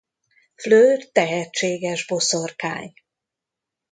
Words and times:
Fleur 0.55 1.11
tehetséges 1.11 2.05
boszorkány. 2.07 2.93